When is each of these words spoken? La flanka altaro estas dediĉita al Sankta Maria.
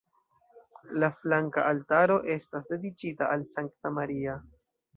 La 1.03 1.09
flanka 1.17 1.65
altaro 1.73 2.17
estas 2.37 2.67
dediĉita 2.73 3.31
al 3.37 3.47
Sankta 3.53 3.93
Maria. 4.01 4.39